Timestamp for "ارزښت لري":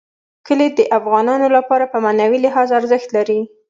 2.79-3.39